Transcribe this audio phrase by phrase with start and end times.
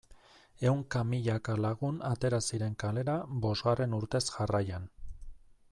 [0.69, 4.93] Ehunka milaka lagun atera ziren kalera bosgarren urtez jarraian.